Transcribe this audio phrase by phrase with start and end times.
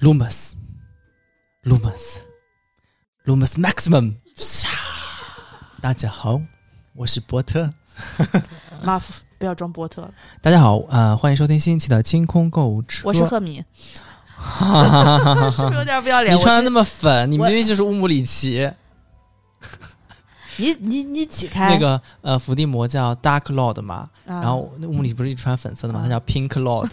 [0.00, 0.54] Lumus
[3.26, 4.14] Maximum，
[5.80, 6.40] 大家好，
[6.94, 7.72] 我是波特。
[8.80, 10.14] 马夫，不要装波特了。
[10.40, 13.08] 大家好，呃，欢迎收听新一期的清空购物车。
[13.08, 13.56] 我是赫敏，
[14.38, 16.36] 是不是有点不要脸？
[16.36, 18.70] 你穿的那么粉，你我明明就是乌姆里奇。
[20.58, 26.88] 你你你起开那个呃，伏地魔叫 Dark Lord 嘛，啊然后那乌姆里奇不是一直穿粉色的嘛，啊他叫 Pink Lord。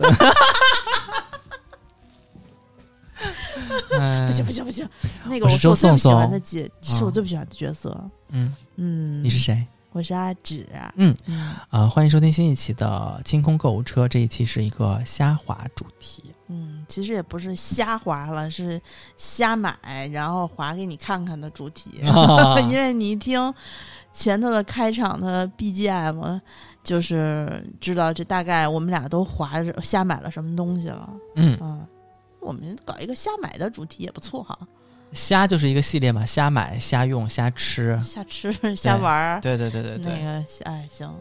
[4.27, 4.87] 不行不行不行，
[5.25, 8.09] 那个我是是我最不喜欢的角，是我啊最不喜欢的角色。
[8.29, 9.65] 嗯，嗯，你是谁？
[9.91, 10.91] 我是阿芷啊。
[10.97, 14.05] 嗯嗯啊、欢迎收听新一期的清空购物车。
[14.09, 16.21] 这一期是一个虾滑主题。
[16.47, 18.81] 嗯，其实也不是瞎划了，是
[19.15, 19.73] 瞎买，
[20.11, 22.01] 然后划给你看看的主题。
[22.11, 23.53] 啊因为你一听
[24.11, 26.41] 前头的开场的 BGM，
[26.83, 31.09] 就是知道这大概我们俩都划着瞎买了什么东西了。
[31.37, 31.87] 嗯，嗯，
[32.45, 34.57] 我们搞一个瞎买的主题也不错哈，
[35.11, 37.99] 虾就是一个系列嘛，瞎买、瞎用、瞎吃。
[38.03, 39.41] 瞎吃瞎玩儿。
[39.41, 40.13] 对对对对对。
[40.13, 41.11] 那个哎行，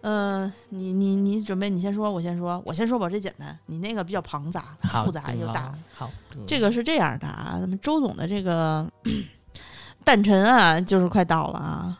[0.00, 5.72] 嗯、你你你准备你先说，我先说，我先说吧，这简单，你那个比较庞杂、复杂又大。。
[5.94, 6.10] 好，
[6.46, 8.90] 这个是这样的啊，咱们周总的这个
[10.04, 11.98] 诞辰啊，就是快到了啊，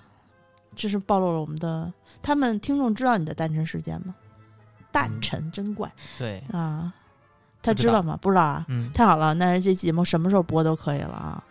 [0.75, 1.93] 这是暴露了我们的。
[2.21, 4.15] 他们听众知道你的诞辰时间吗？
[4.91, 6.93] 诞辰真怪对，啊，
[7.63, 8.17] 他知道吗？
[8.21, 8.65] 不知道啊。
[8.69, 11.43] 嗯太好了，那这节目什么时候播都可以了啊。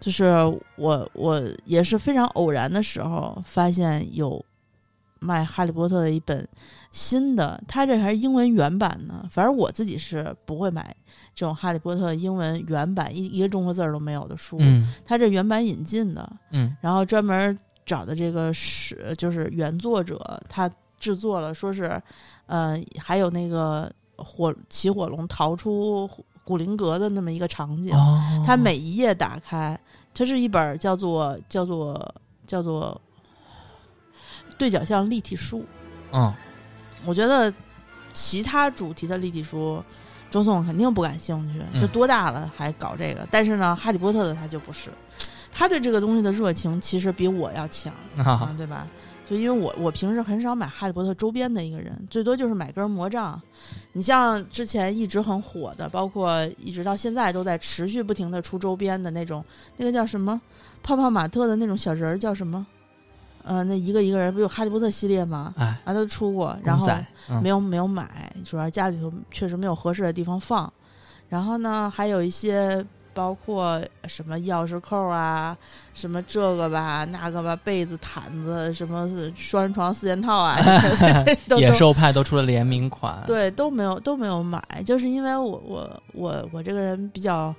[0.00, 0.32] 就是
[0.76, 4.44] 我我也是非常偶然的时候发现有
[5.20, 6.44] 卖《哈利波特》的一本
[6.90, 9.24] 新的，它这还是英文原版呢。
[9.30, 10.94] 反正我自己是不会买
[11.34, 22.02] 这种《哈利波特》英文原版一一个中国字儿都没有的书，嗯它这原版引进的，嗯然后专门找的这个是就是原作者，他制作了，说是，
[22.46, 26.08] 呃，还有那个火起火龙逃出
[26.44, 27.94] 古灵阁的那么一个场景。
[27.94, 29.78] 哦，它每一页打开，
[30.14, 32.14] 它是一本叫做叫做
[32.46, 33.00] 叫做
[34.58, 35.64] 对角巷立体书。
[36.12, 36.32] 嗯
[37.04, 37.52] 我觉得
[38.12, 39.82] 其他主题的立体书，
[40.30, 43.26] 周颂肯定不感兴趣，嗯这多大了还搞这个？
[43.30, 44.92] 但是呢，哈利波特的他就不是，
[45.50, 47.92] 他对这个东西的热情其实比我要强。
[48.56, 48.86] 对吧？
[49.28, 53.40] 就因为我我平时很少买哈利波特周边的一个人，最多就是买根魔杖。
[53.92, 59.44] 你像之前一直很火的，包括一直到现在都在持续不停的出周边的那种，
[59.76, 60.40] 那个叫什么
[60.82, 62.66] 泡泡玛特的那种小人儿叫什么？
[63.44, 65.52] 呃，那一个一个人不有哈利波特系列吗？
[65.56, 66.88] 哎，啊，都出过，然后
[67.42, 70.72] 没有没有买，主要家里头确实没有合适的地方放。
[71.28, 75.56] 然后呢，还有一些包括什么钥匙扣啊，
[75.94, 80.58] 什么这个吧那个吧，被子、毯子，什么双人床四件套啊，
[81.58, 87.54] 野兽派都出了联名款。，对都没有都没有买，就是因为我我我我这个人比较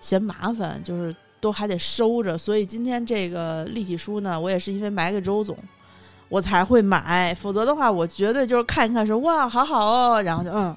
[0.00, 5.56] 嫌麻烦，就是都还得收着，所以今天这个立体书呢，我也是因为买给周总。
[6.28, 10.76] 我才会买，否则的话，我绝对就是看一看说哇，好好哦，然后就嗯，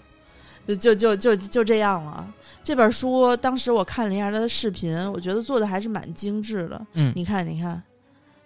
[0.76, 2.34] 就就就就就这样了。
[2.64, 6.86] 这本书当时我看了一下他的视频，我觉得做的还是蛮精致的。
[6.94, 7.82] 嗯，你看，你看，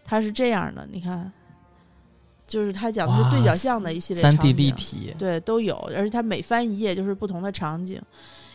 [0.03, 1.31] 它是这样的，你看，
[2.47, 8.01] 就是他讲的是对角巷的一系列三场 D 景立体，对，都有，而且他每翻一页就是不同的场景。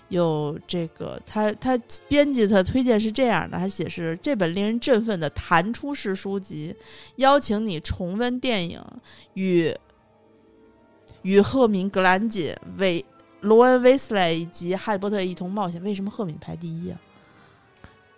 [0.08, 6.74] 有这个，他他编辑他推荐是这样的，他写是这本令人振奋的弹出式书籍，
[7.16, 8.80] 邀请你重温电影
[9.34, 9.70] 与
[11.20, 13.04] 与赫敏·格兰杰、韦
[13.40, 15.82] 罗恩·威斯莱以及哈利波特一同冒险。
[15.82, 16.98] 为什么赫敏排第一啊？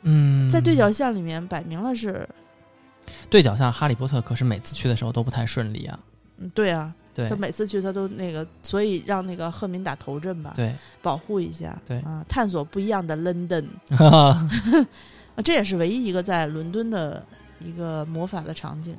[0.03, 2.27] 嗯，在对角巷里面摆明了是，
[3.29, 5.99] 对角巷，哈利波特可是每次去的时候都不太顺利啊。
[6.39, 13.67] 嗯，对啊，对他每次去他都那个，所以让那个赫敏打头阵吧，对，保护一下，对啊，探索不一样的 London。
[13.99, 14.49] 啊，
[15.45, 17.23] 这也是唯一一个在伦敦的
[17.59, 18.97] 一个魔法的场景，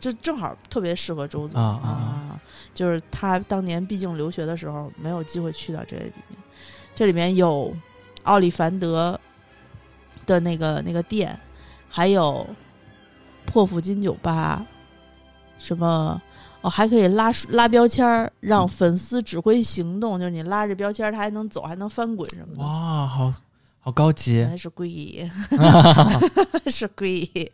[0.00, 2.40] 这正好特别适合周总啊啊
[2.74, 6.38] 就是他当年毕竟留学的时候没有机会去到这里面，
[6.94, 7.72] 这里面有
[8.22, 9.20] 奥利凡德
[10.24, 11.38] 的那个那个店，
[11.88, 12.46] 还有
[13.44, 14.64] 破釜金酒吧，
[15.58, 16.20] 什么。
[16.62, 22.62] 哦，还可以拉拉标签儿，让粉丝指挥行动，就是你拉着标签儿，它还能走，还能翻滚什么的。
[22.62, 23.32] 哇，好
[23.80, 25.26] 好高级还是贵
[26.68, 27.50] 是贵。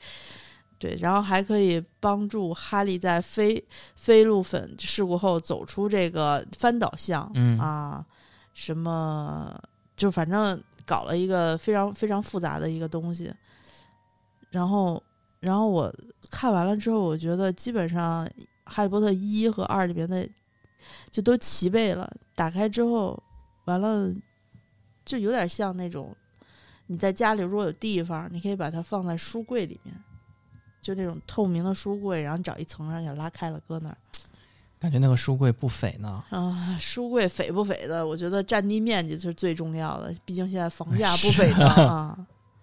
[0.79, 3.63] 对，然后还可以帮助哈利在飞
[3.95, 8.05] 飞路粉事故后走出这个翻倒巷，嗯啊，
[8.53, 9.59] 什么
[9.97, 13.33] 就反正搞了一个非常非常复杂的一个东西。
[14.51, 15.03] 然后，
[15.41, 15.93] 然后我
[16.31, 18.27] 看完了之后，我觉得基本上
[18.65, 20.29] 《哈利波特》一和二里面的
[21.11, 22.11] 就都齐备了。
[22.35, 23.21] 打开之后，
[23.65, 24.13] 完了
[25.05, 26.15] 就有点像那种
[26.87, 29.95] 你在家里如果有地方，你可以把它放在书柜里面，
[30.81, 33.97] 就那种透明的书柜，然后找一层，然后给拉开了搁那儿。
[34.79, 36.23] 感觉那个书柜不菲呢。
[36.31, 38.07] 啊，书柜菲不菲的？
[38.07, 42.17] 我觉得占地面积是最重要的，毕竟现在房价不菲的啊。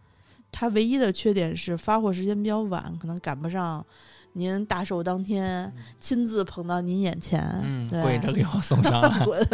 [0.51, 3.83] 它唯一的缺点是发货时间比较晚，可能赶不上
[4.33, 9.09] 您大寿当天亲自捧到您眼前，嗯，对跪着给我送上来。
[9.25, 9.47] 滚！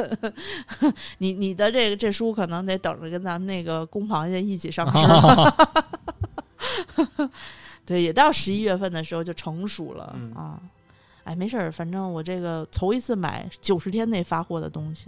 [1.20, 4.98] 你你的这个这书可能得等着跟咱们那个公螃蟹一起上市。
[7.90, 10.62] 对，也到十一月份的时候就成熟了、嗯啊。
[11.24, 15.08] 哎，没事儿，反正我这个头一次买九十天内发货的东西，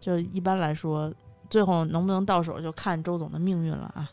[0.00, 1.12] 就一般来说，
[1.50, 4.10] 最后能不能到手就看周总的命运了啊。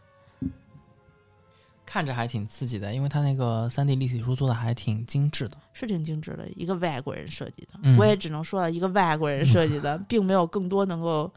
[1.85, 5.57] 看着还挺刺激的，因为它那个三 D 立体书做的还挺精致的。
[5.71, 11.31] 是挺精致的，一个外国人设计的，嗯我也只能说一个外国人设计的， 并没有更多能够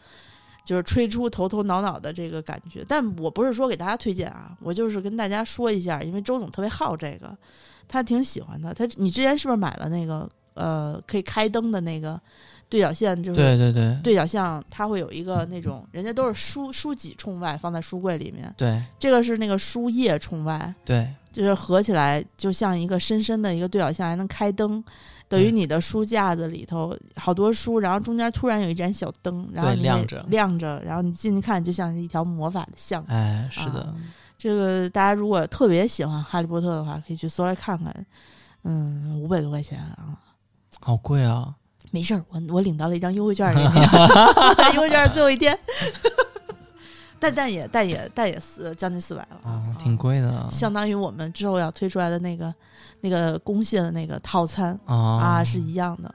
[0.65, 2.85] 就是吹出头头脑脑的这个感觉。
[2.89, 7.37] 但我不是说给大家推荐啊，我就是跟大家说一下，因为周总特别好这个，
[7.87, 8.73] 他挺喜欢的。
[8.73, 12.21] 他你之前是不是买了那个呃可以开灯的那个
[12.69, 13.21] 对角线？
[13.23, 24.83] 就是对对对对角巷，它会有一个那种，人家都是书书脊冲外放在书柜里面，对这个是那个书页冲外，对，就是合起来就像一个深深的一个对角线，还能开灯，
[25.35, 33.05] 等于你的书架子里头好多书，然后中间突然有一盏小灯，然后你亮着亮着，然后你进去看，就像是一条魔法的巷。
[33.09, 33.95] 哎，是的，啊
[34.37, 38.07] 这个大家如果特别喜欢哈利波特的话，可以去搜来看看。
[38.65, 40.17] 嗯，五百多块钱啊，
[40.81, 41.55] 好贵啊！
[41.91, 43.65] 没事儿，我我领到了一张优惠券给你，
[44.75, 45.57] 优惠券最后一天，
[47.19, 52.55] 但但也但也但也四将近四百了啊，挺贵的相当于我们之后要推出来的那个
[53.01, 56.15] 那个公蟹的那个套餐啊啊是一样的。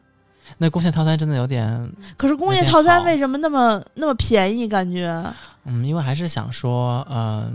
[0.57, 4.67] 那公线套餐真的有点，可是工业套餐为什么那么那么便宜？
[4.67, 5.07] 感觉
[5.65, 7.51] 嗯，因为还是想说，呃，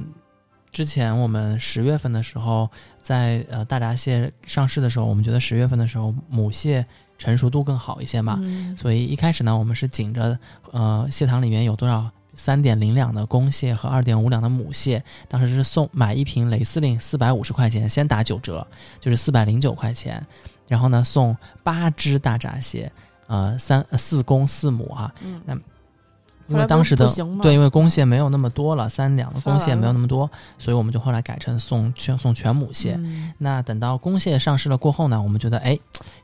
[0.71, 2.71] 之前我们十月份的时候，
[3.03, 6.87] 在呃大闸蟹上市的时候，我们觉得十月份的时候母蟹
[7.19, 10.39] 成熟度更好一些嘛，嗯所以一开始呢，我们是紧着
[10.71, 18.67] 呃蟹塘里面有多少三点零两的公蟹和二点五两的母蟹，当时是送买一瓶雷司令四百五十块钱，先打九折，
[19.01, 20.25] 就是四百零九块钱，
[20.69, 22.91] 然后呢送八只大闸蟹，
[23.27, 25.61] 呃三呃四公四母哈、嗯，
[26.47, 27.09] 因为当时的
[27.41, 32.95] 对，因为公蟹没有那么多了，三两的公蟹没有那么多，所以我们就后来改成送全送全母蟹。
[32.99, 33.33] 嗯。
[33.39, 35.79] 那等到公蟹上市了过后呢，我们觉得，哎，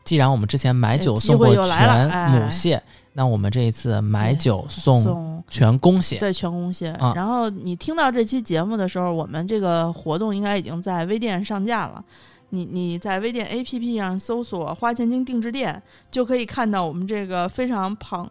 [0.05, 2.39] 既然我们之前买酒送过全哎。
[2.39, 6.19] 母蟹，那我们这一次买酒送送全公蟹。
[6.19, 6.91] 对全公蟹。
[6.93, 12.05] 啊然后你听到这期节目的时候，我们这个活动应该已经在微店上架了。
[12.51, 15.81] 你你在微店 APP 上搜索“花钱精定制店”，
[16.11, 18.29] 就可以看到我们这个非常庞、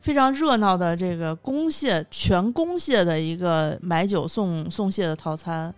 [0.00, 5.72] 非常热闹的这个公蟹全公蟹的一个买酒送送蟹的套餐。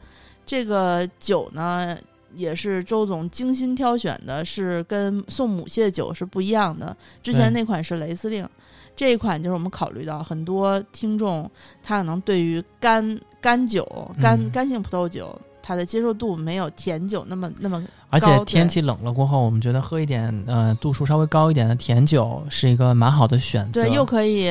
[0.47, 1.97] 这个酒呢，
[2.35, 6.97] 也是周总精心挑选的，是跟送母蟹酒是不一样的。
[7.23, 8.49] 之前那款是雷司令，
[8.95, 11.51] 这一款就是我们考虑到很多听众
[11.83, 13.85] 他可能对于干干酒、
[14.21, 23.83] 干、嗯干性葡萄酒，它的接受度没有甜酒那么那么而且天气冷了过后，我们觉得喝一点呃度数稍微高一点的甜酒是一个蛮好的选择。
[23.83, 24.51] 对，又可以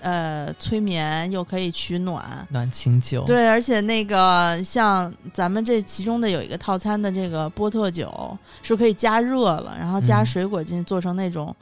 [0.00, 2.46] 呃催眠，又可以取暖。
[2.48, 3.22] 暖情酒。
[3.24, 8.10] 对，而且那个像咱们这其中的有一个套餐的这个波特酒
[8.62, 11.54] 是可以加热了，然后加嗯水果进去做成那种、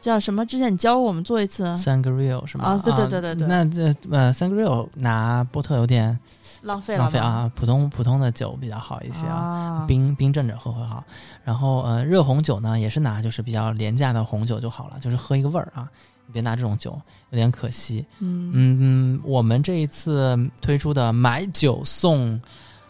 [0.00, 0.46] 叫什么？
[0.46, 2.64] 之前你教过我们做一次，Sangria 是吗？
[2.64, 6.16] 啊对对对对对那这呃 Sangria 拿波特有点
[6.62, 9.34] 浪费了浪费啊，普通普通的酒比较好一些啊。
[9.34, 11.04] 啊，冰冰镇着喝会好，
[11.44, 15.88] 然后呃热红酒呢也是拿就是比较廉价的红酒就好了，就是喝一个味儿啊，
[16.26, 16.98] 你别拿这种酒，
[17.30, 18.04] 有点可惜。
[18.20, 22.40] 嗯，嗯嗯，我们这一次推出的买酒送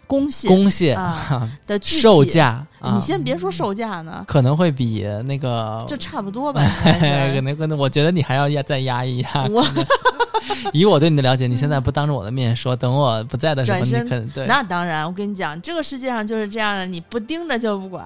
[0.07, 6.63] 公蟹公蟹、啊的售价，啊你先别说售价呢，可能会比那个就差不多吧。
[6.85, 9.47] 可能可能，我觉得你还要压再压一压。
[9.49, 9.65] 我
[10.73, 18.05] 以我对你的了解，你现在不当着我的面说，等我不在的时候，你转身可能对那当然，我跟你讲，这个世界上就是这样的，你不盯着就不管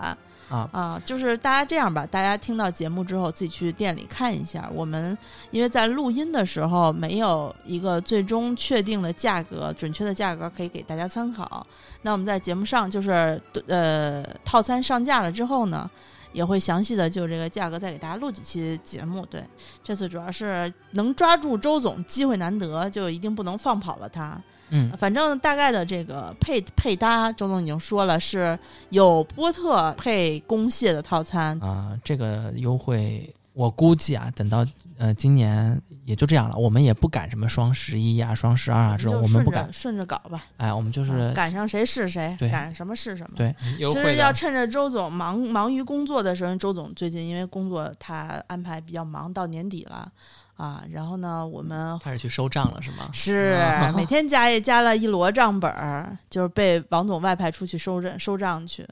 [0.49, 1.03] 啊啊。
[1.05, 4.69] 就是大家这样吧，大家听到节目之后，自己去店里看一下。
[4.73, 5.17] 我们
[5.51, 11.67] 因为在录音的时候没有一个最终确定的价格，准确的价格可以给大家参考。
[12.03, 15.91] 那我们在节目上就是呃套餐上架了之后呢。
[16.37, 19.25] 也会详细的就这个价格再给大家录几期节目。
[19.25, 19.43] 对，
[19.83, 24.39] 这次主要是能抓住周总，机会难得，就一定不能放跑了他。
[24.69, 28.59] 嗯反正大概的这个配配搭，周总已经说了，是
[28.91, 31.59] 有波特配公蟹的套餐。
[31.61, 34.67] 啊，这个优惠我估计啊，等到
[34.99, 39.71] 呃今年也就这样了，我们也不赶什么双十一啊、双十二啊这种，我们不赶。
[39.73, 43.37] 顺着搞吧，哎，我们就啊是赶上谁是谁，对赶什么是什么。
[43.37, 50.11] 对优其惠的实要趁着周总忙忙于工作的时候，周总最近因为工作他安排比较忙，到年底了
[50.57, 50.83] 啊。
[50.91, 53.11] 然后呢，我们开始去收账了，是吗？
[53.13, 58.87] 是啊 每天加也加了一摞账本儿，就是被王总外派出去收账收账去。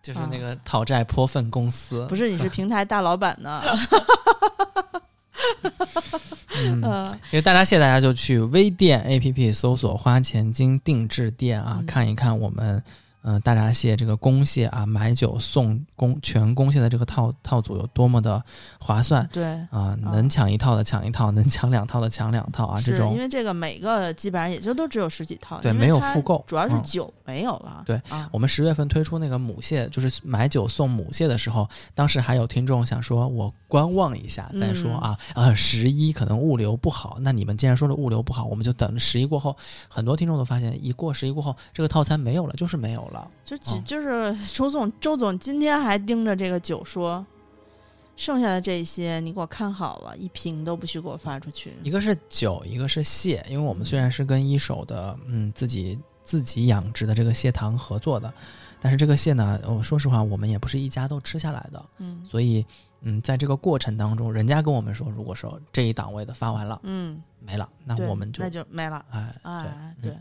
[0.00, 3.60] 就是那个讨债泼粪公司，不是，你是 平台大老板呢。
[6.58, 11.86] 嗯，呃，其实大家谢谢大家就去微店 APP 搜索“花钱精定制店”啊，嗯。
[11.86, 12.82] 看一看我们
[13.26, 18.42] 嗯、呃大闸蟹这个公蟹啊，买酒送公全公蟹的这个套套组有多么的
[18.80, 19.44] 划算对。
[19.70, 19.96] 啊！
[20.00, 22.80] 能抢一套的抢一套，能抢两套的抢两套啊！
[22.80, 27.82] 这是种因为这个每个基本上也就都只有十几套，对没有复购主要是嗯酒没有了。
[27.84, 35.18] 对啊，我们十月份推出那个母蟹，就是买酒送母蟹的时候，当时还有听众想说，我观望一下再说嗯啊。
[35.34, 39.56] 呃，十一可能物流不好，那你们既然说了物流不好，我们就等十一过后。
[39.88, 43.15] 很多听众都发现，一过十一过后，这个套餐没有了，就是没有了。
[43.44, 47.24] 就只嗯就是 周总，周总今天还盯着这个酒说，
[48.16, 51.74] 剩下的这些你给我看好了，一瓶都不许给我发出去。
[51.82, 58.32] 一个是酒，一个是蟹，因为我们虽然是跟一手的，嗯，自己自己养殖的这个蟹塘合作的，
[58.80, 62.64] 但是这个蟹呢，我说实话，我们也不是一家都吃下来的，嗯所以，
[63.02, 69.04] 嗯，在这个过程当中，人家跟我们说，如果说这一档位的发完了嗯，没了，那我们就那就没了。
[69.10, 70.18] 哎哎，对对，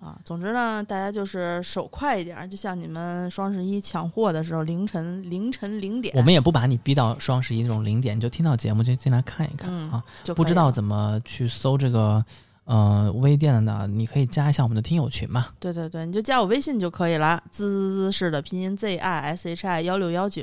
[0.00, 10.02] 啊，总之呢，大家就是手快一点儿，就像你们双十一抢货的时候，凌晨凌晨零点，我们也不把你逼到双十一那种零点，你就听到节目就进来看一看、嗯啊。
[10.24, 12.24] 就不知道怎么去搜这个
[12.64, 13.86] 呃微店的呢？
[13.86, 15.48] 你可以加一下我们的听友群嘛。
[15.58, 20.42] 对对对，你就加我微信就可以了，滋滋滋是的拼音 z i s h i 幺六幺九，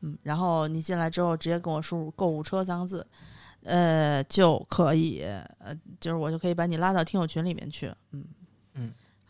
[0.00, 3.06] 嗯，然后你进来之后直接跟我输入购物车三个字，
[3.62, 5.22] 呃，就可以，
[5.60, 8.24] 呃，就是我就可以把你拉到听友群里面去，嗯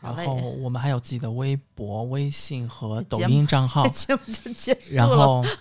[0.02, 5.06] 然后，我们还有自己的微博、微信和 抖音账号这， 节目就结束然。
[5.08, 5.44] 后。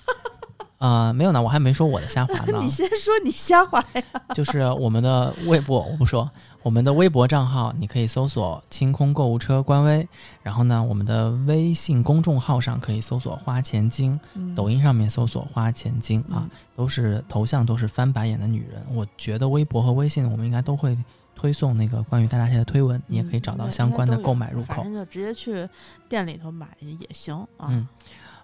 [0.82, 2.68] 呃，没有呢，我还没说我的瞎话呢你。
[2.68, 6.28] 先说你瞎话呀，就是我们的微博，我不说，
[6.64, 10.10] 我们的微博账号，你可以搜索“清空购物车”官微，
[10.42, 18.84] 然后呢，我们的微信公众号上可以搜索“花钱精”，嗯抖音上面搜索“花钱精”啊嗯，都是头像都是翻白眼的女人。
[18.92, 20.98] 我觉得微博和微信我们应该都会
[21.36, 24.84] 推送那个关于大闸蟹的推文，你也可以找到相关的购买入口反。
[24.84, 25.68] 正就直接去
[26.08, 27.68] 店里头买也行啊。
[27.70, 27.88] 嗯，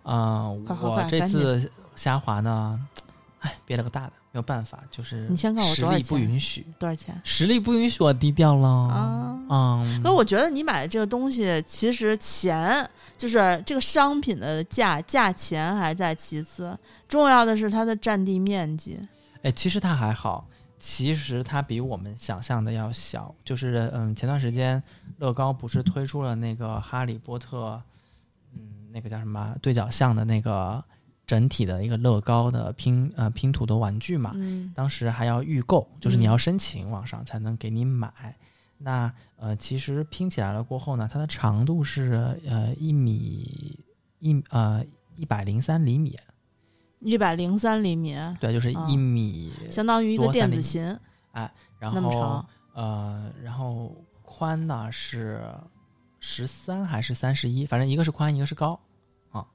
[0.03, 2.79] 呃，快快我这次虾滑呢，
[3.41, 9.37] 哎，憋了个大的，没有办法，就是你先告诉我实力不允许，多少钱实力不允许我低调了啊？
[9.49, 16.77] 嗯，可我觉得你买的这个东西，其实钱就是这个商品的价价钱还在其次，
[17.07, 18.99] 重要的是它的占地面积。
[19.43, 20.47] 哎，其实它还好，
[20.79, 23.33] 其实它比我们想象的要小。
[23.43, 24.81] 就是嗯，前段时间
[25.17, 27.81] 乐高不是推出了那个哈利波特，
[28.55, 30.83] 嗯，那个叫什么对角巷的那个
[31.25, 38.35] 整体的一个乐高的拼呃拼图的玩具嘛，嗯当时还要预购，就是你嗯要申请网上才能给你买。
[38.77, 43.79] 那呃，其实拼起来了过后呢，它的长度是呃一米
[44.19, 46.15] 一呃一百零三厘米，
[46.99, 50.97] 一百零三厘米，对，就是啊一米，相当于一个电子琴
[51.31, 52.49] 哎然后那么长。
[52.73, 55.43] 呃，然后宽呢是
[56.19, 57.65] 十三还是三十一？
[57.65, 58.79] 反正一个是宽，一个是高
[59.31, 59.45] 啊，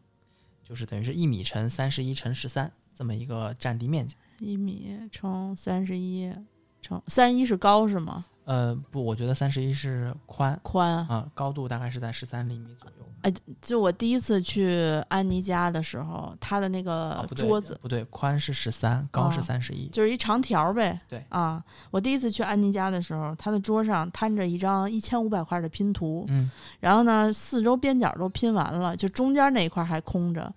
[0.63, 4.17] 就是等于是一米乘三十一乘十三这么一个占地面积。
[4.39, 6.33] 一米乘三十一
[6.81, 8.25] 乘三十一是高是吗？
[8.45, 13.07] 呃，不，我觉得三十一是宽宽啊、高度大概是在十三厘米左右。
[13.23, 19.87] 哎就我第一次去安妮家的时候，她的那个桌子、不对，宽是十三，高是啊三十一。
[19.91, 21.01] 就是一长条呗。
[21.09, 30.53] 对啊，我第一次去安妮家的时候，她的桌上摊着一张一千五百块的拼图，嗯，然后呢，四周边角都拼完了，就中间那一块还空着。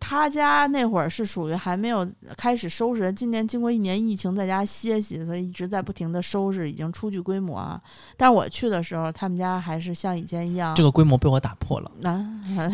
[0.00, 2.04] 他家那会儿是属于还没有
[2.36, 7.80] 开始收拾，今年经过一年疫情在家歇息，所以一直在不停的收拾，已经初具规模啊。
[8.16, 11.90] 但是我去的时候，他们家还是像以前一样，这个规模被我打破了。
[12.00, 12.18] 那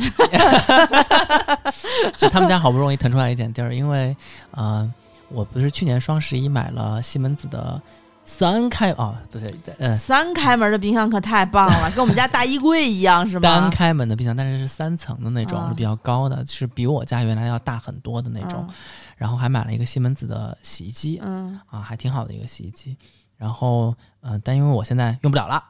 [2.16, 4.16] 就他们家好不容易腾出来一点地儿，因为
[4.52, 4.90] 呃，
[5.28, 7.82] 我不是去年双十一买了西门子的
[8.26, 13.70] 三开啊，不是呃三开门的冰箱可太棒了，跟我们家大衣柜一样， 是单吗？
[13.70, 18.68] 开门的冰箱，但是是三层的那种，啊是比较高的，是比我家原来要大很多的那种。
[19.16, 22.94] 然后还买了一个西门子的洗衣机嗯，啊，还挺好的一个洗衣机。
[23.38, 25.62] 然后呃，但因为我现在用不了了，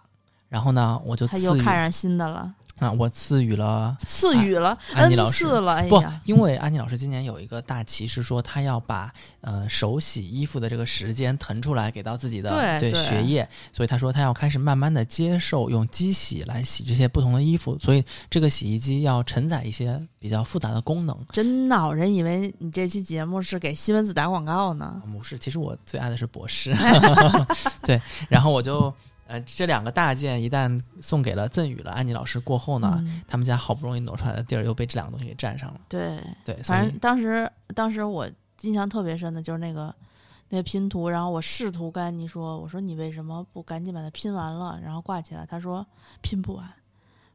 [0.48, 21.18] 然后呢，我就他又看上新的了，啊，我赐予了赐予了，恩安妮老师赐了，哎不呀，，因为安妮老师今年有一个大旗是说，她要把呃手洗衣服的这个时间腾出来给到自己的对对学业，所以她说她要开始慢慢的接受用机洗来洗这些不同的衣服，所以这个洗衣机要承载一些比较复杂的功能。
[21.32, 25.02] 真闹人以为你这期节目是给西门子打广告呢。
[25.10, 26.76] 不是，其实我最爱的是博士，
[27.82, 28.92] 对，然后我就
[29.26, 38.28] 呃这两个大件一旦送给了赠予了安妮老师过后呢，嗯他们家好不容易挪出来的地儿又被这两个东西给占上了，对，对，反正当时当时我
[38.62, 39.94] 印象特别深的就是那个
[40.48, 45.44] 那个拼图，然后我试图跟安妮说，我说你为什么不赶紧把它拼完了，然后挂起来？
[45.44, 45.86] 他说
[46.22, 46.64] 拼不完。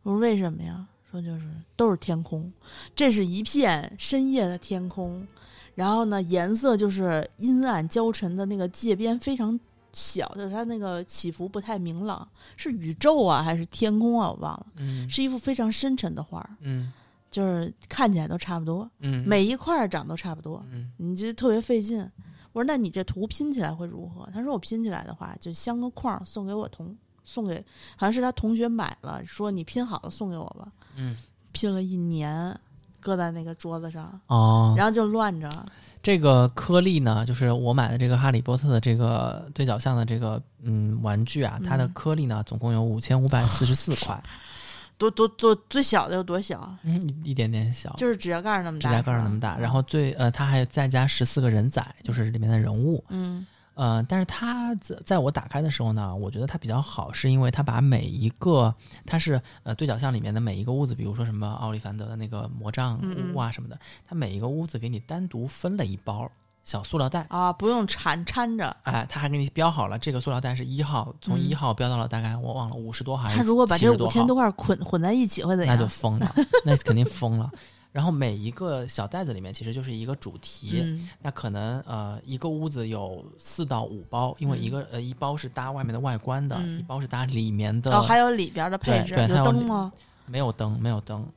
[0.04, 0.88] 我说为什么呀？
[1.12, 1.46] 说就是
[1.76, 2.50] 都是天空，
[2.96, 5.28] 这是一片深夜的天空，
[5.76, 9.60] 然后呢颜色就是阴暗焦沉的那个界边非常
[9.94, 14.30] 小，就是它那个起伏不太明朗，是宇宙啊还是天空啊？
[14.30, 16.92] 我忘了，嗯是一幅非常深沉的画儿，嗯
[17.30, 18.90] 就是看起来都差不多。
[19.00, 22.00] 嗯每一块儿长都差不多，嗯你就特别费劲。
[22.54, 24.30] 我说那你这图拼起来会如何？
[24.34, 27.56] 他说我拼起来的话，就镶个框儿送给我同送给，
[27.96, 30.72] 好像是他同学买了，说你拼好了送给我吧。
[30.98, 31.16] 嗯
[31.54, 32.58] 拼了一年，
[33.02, 35.50] 搁在那个桌子上，哦，然后就乱着。
[36.04, 44.20] 这个颗粒呢，就是我买的这个哈利波特的这个对角巷的这个嗯玩具啊，它的嗯颗粒呢总共有五千五百四十四块，
[44.98, 46.76] 多多多最小的有多小？
[46.84, 49.58] 嗯，一一点点小，就是指甲盖儿那么大，指甲盖儿那么大。
[49.58, 53.04] 然后最呃，它还再加十四个人仔，就是里面的人物。
[53.10, 58.74] 嗯呃，但是它在在我打开的时候呢，我觉得它比较好，是因为它把每一个
[59.06, 63.00] 它是呃对角巷里面的每一个屋子，比如说什么奥利凡德的那个魔杖
[63.34, 66.30] 屋啊什么的，它每一个屋子给你单独分了一包
[66.64, 67.26] 小塑料袋。
[67.30, 68.76] 啊，不用缠缠着。
[68.84, 75.76] 哎，他还给你标好了，这个塑料袋是一号，从嗯一号标到了大概我忘了五十多号还是他如果把这70多号五千多块捆混在一起会怎样？
[75.76, 77.50] 那就疯了，那肯定疯了。
[77.92, 81.10] 然后每一个小袋子里面其实就是一个主题，嗯。
[81.22, 86.80] 那可能呃一个屋子有四到五包，因为一个、呃一包是搭外面的外观的，嗯。
[86.80, 89.92] 一包是搭里面的，哦，还有里边的配置，对对它有灯吗？
[90.26, 91.28] 没有灯，没有灯，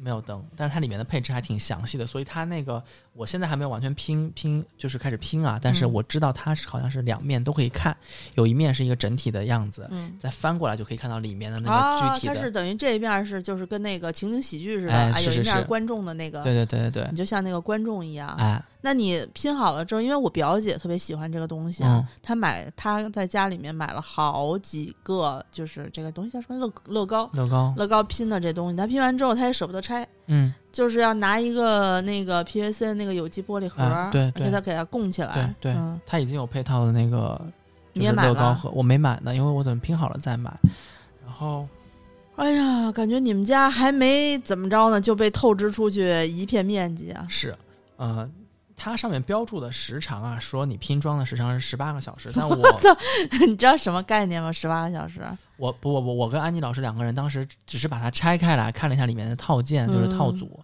[0.00, 2.82] 没有灯，但是它里面的配置还挺详细的，所以它那个
[3.12, 7.96] 我现在还没有完全拼拼，就是开始拼啊，但是嗯我知道它是好像是两面都可以看，
[8.34, 10.12] 有一面是一个整体的样子，嗯。
[10.20, 18.28] 再翻过来就可以看到里面的那啊，个具体的，它是等于这一面是就是跟那个情景喜剧似的，哎啊有一面观众的那个，对对对对对你，就像那个观众一样。
[18.38, 35.54] 哎，那你拼好了之后，因为我表姐特别喜欢这个东西啊，嗯她买她在家里面买了好几个，就是这个东西叫什么乐乐高，乐高，乐高拼的这东西，她拼完之后她也舍不得拆，嗯，就是要拿一个那个 PVC 的那个有机玻璃盒，啊对对给它给它供起来。
[35.60, 37.40] 对对嗯，它已经有配套的那个，
[37.92, 40.56] 你也买了乐高盒，我没买呢，因为我等拼好了再买。
[41.24, 41.66] 然后
[42.36, 47.26] 哎呀，感觉你们家还没怎么着呢，就被透支出去一片面积啊！
[47.28, 47.52] 是，
[47.96, 48.30] 呃，
[48.78, 52.56] 它上面标注的时长啊，说你拼装的时长是十八个小时， 但我
[53.46, 54.52] 你知道什么概念吗？
[54.52, 55.20] 十八个小时？
[55.56, 60.60] 我不我我我跟安妮老师两个人当时只是把它拆开来看了一下里面的套件，就是套嗯组，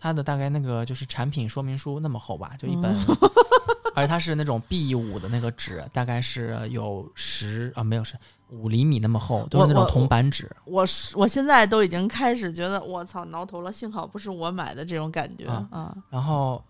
[0.00, 2.94] 它的大概那个就是产品说明书那么厚吧，就一本。
[3.94, 8.14] 而且它是那种 B 五的那个纸，大概是有十啊没有是
[8.48, 10.50] 五厘米那么厚，都是那种铜板纸。
[10.64, 15.94] 我是我现在都已经开始觉得我操挠头了，幸好不是我买的这种感觉啊啊！
[16.08, 16.64] 然后，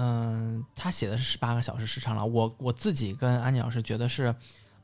[0.00, 2.24] 嗯，他写的是十八个小时时长了。
[2.24, 4.32] 我我自己跟安妮老师觉得是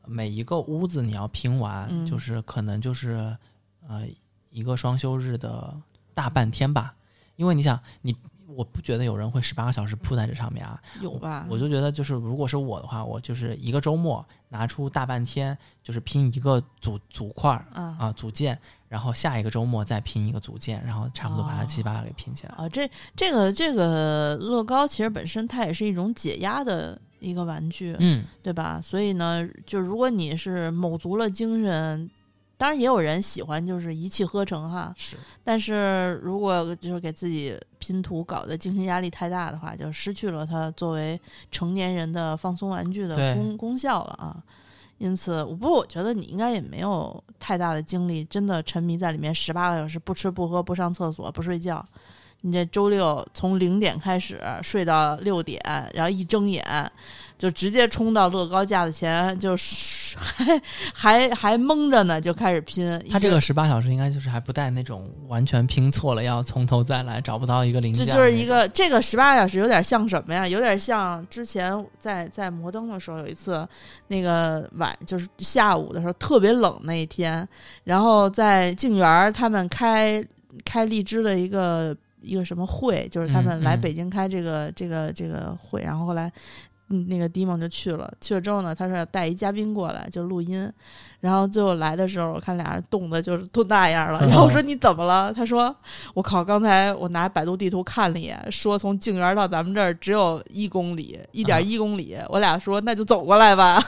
[0.04, 3.36] 每一个屋子你要拼完，嗯就是可能就是
[3.86, 4.04] 呃
[4.50, 5.80] 一个双休日的
[6.14, 6.96] 大半天吧。
[7.36, 8.16] 因为你想，你
[8.56, 10.80] 我不觉得有人会十八个小时扑在这上面啊。
[11.00, 11.46] 有吧？
[11.48, 22.54] 我就觉得，就是如果是我的话，我就是一个周末拿出大半天，就是拼一个组组块儿啊啊组件，然后下一个周末再拼一个组件，然后差不多把它哦七八个给拼起来。
[22.56, 28.80] 啊，这这个这个乐高其实本身它也是一种解压的一个玩具，嗯，对吧？
[28.82, 32.10] 所以呢，就如果你是卯足了精神，
[32.56, 34.94] 当然也有人喜欢就是一气呵成哈。
[34.96, 35.16] 是。
[35.42, 44.42] 但是如果就是给自己拼图搞得精神压力太大的话，就失去了它作为成年人的放松玩具的功功效了啊。
[44.98, 51.84] 因此，不过我觉得你应该也没有太大的精力，真的沉迷在里面十八个小时，不吃不喝不上厕所不睡觉。
[52.42, 55.60] 你这周六从零点开始睡到六点，
[55.94, 56.64] 然后一睁眼
[57.36, 59.56] 就直接冲到乐高架子前，就
[60.16, 60.60] 还
[60.92, 63.02] 还还蒙着呢，就开始拼。
[63.10, 68.06] 他这个十八小时应该就是还不带那种完全拼错了，要从头再来，找不到一个零件。
[68.06, 70.46] 这就是一个这个十八小时有点像什么呀？
[70.46, 73.66] 有点像之前在在摩登的时候有一次，
[74.08, 77.46] 那个晚就是下午的时候特别冷那一天，
[77.84, 80.24] 然后在静园他们开
[80.64, 86.32] 开荔枝的一个一个什么会，就是他们来北京开这个这个这个会，然后后来。
[86.90, 90.70] 嗯，那个迪蒙就去了，去了之后呢，他说要带一嘉宾过来就录音，
[91.20, 94.20] 然后最后来的时候，我看俩人冻的就是都那样了。
[94.26, 95.32] 然后我说你怎么了？
[95.32, 95.74] 他说
[96.12, 102.18] 我靠，刚才我拿百度地图看了一眼，说从静园到咱们这儿只有一公里，一点一公里。
[102.28, 103.82] 我俩说那就走过来吧。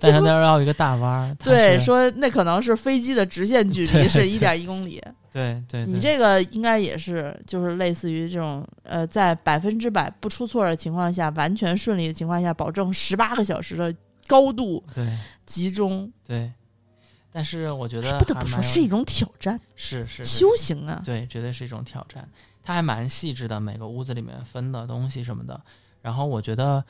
[0.00, 1.34] 但是那儿绕一个大弯儿。
[1.44, 5.02] 对，说那可能是飞机的直线距离是一点一公里。
[5.32, 13.94] 对对，你这个应该也是，就是类似于这种，呃，在百分之百不出错的情况下，完全顺利的情况下，保证十八个小时的
[14.26, 15.06] 高度对
[15.46, 16.10] 集中。
[16.26, 16.52] 对，
[17.30, 22.28] 但是我觉得不得不说是一种挑战，是是修行啊，对，绝对是一种挑战。
[22.62, 25.60] 它还蛮细致的，每个屋子里面分的东西什么的。
[26.02, 26.84] 然后我觉得。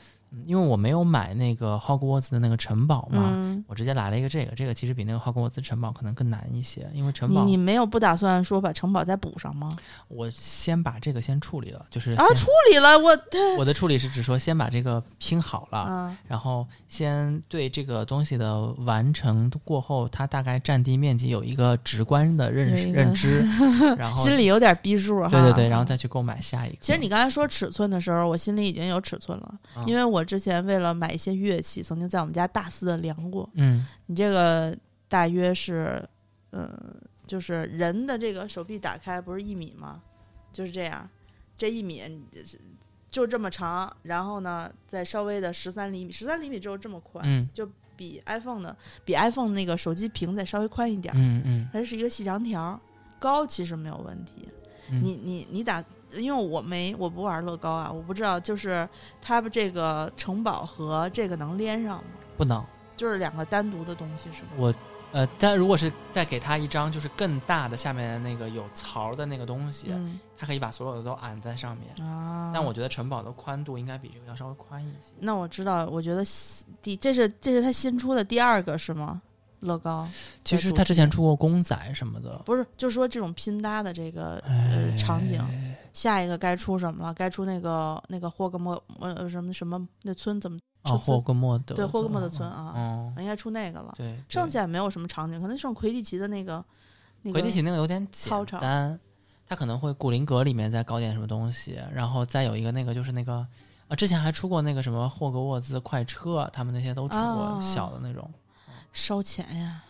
[0.45, 4.53] 因为我没有买那个霍格沃兹的那个城堡嘛，我直接来了一个这个。
[4.55, 9.75] 这个其实比那个霍格沃兹城堡可能更难一些，因为城堡你你没有不打算说把城堡再补上吗？
[10.07, 13.09] 我先把这个先处理了，就是啊，处理了我
[13.57, 23.45] 我的处理是指说先把这个拼好了，然后先对这个东西的完成过后，它大概占地面积有一个直观的认识认知，
[23.97, 25.29] 然后心里有点逼数哈。
[25.29, 26.77] 对对对，然后再去购买下一个。
[26.81, 29.53] 其实你刚才说尺寸的时候，我心里已经有尺寸了，
[29.85, 30.18] 因为我。
[30.19, 33.49] 我之前为了买一些乐器，曾经在我们家大肆的量过。
[33.53, 34.75] 嗯，你这个
[35.07, 36.07] 大约是，
[36.49, 36.77] 呃，
[37.25, 40.01] 就是人的这个手臂打开不是一米吗？
[40.51, 41.09] 就是这样，
[41.57, 42.03] 这一米
[43.09, 51.13] 就这么长，然后呢，再稍微的十三厘米，十三厘米只有这么宽，就比 iPhone 的比 iPhone 那个手机屏再稍微宽一点。
[51.15, 52.77] 嗯嗯，它是一个细长条，
[53.17, 54.49] 高其实没有问题。
[54.89, 55.81] 你你你打。
[56.13, 58.87] 因为我没我不玩乐高啊，我不知道，就是
[59.21, 62.03] 它这个城堡和这个能连上吗？
[62.37, 62.63] 不能，
[62.97, 64.49] 就是两个单独的东西是吗？
[64.57, 64.73] 我
[65.11, 69.91] 呃，但如果是再给他一张就是更大的下面的那个有槽的那个东西，
[70.37, 72.51] 他可以把所有的都安在上面啊。
[72.53, 75.11] 但我觉得城堡的宽度应该比这个要稍微宽一些。
[75.19, 76.23] 那我知道，我觉得
[76.81, 79.21] 第这是这是他新出的第二个是吗？
[79.61, 80.07] 乐高，
[80.45, 85.43] 其实他之前出过公仔什么的，不是，就是说这种拼搭的这个呃场景，
[85.99, 87.13] 下一个该出什么了？
[87.13, 90.57] 该出那个那个霍格莫呃什么什么那村怎么？
[90.83, 93.93] 哦，霍格莫德，对，霍格莫德村啊，应该出那个了。
[93.97, 96.63] 对，剩下没有什么场景，可能剩魁地奇的那个，
[97.33, 98.31] 魁地奇那个有点简
[98.61, 98.97] 单，
[99.45, 103.45] 他可能会古灵阁里面再搞点什么东西，然后再有一个那个就是那个
[103.89, 108.31] 啊，之前还出过那个什么霍格沃兹快车，他们那些都出过小的那种。
[108.93, 109.83] 烧钱呀！